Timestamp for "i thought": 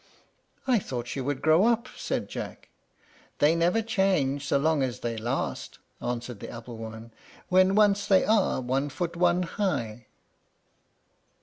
0.65-1.05